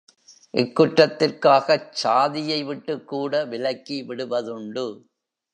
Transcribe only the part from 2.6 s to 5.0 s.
விட்டுக்கூட விலக்கி விடுவதுண்டு.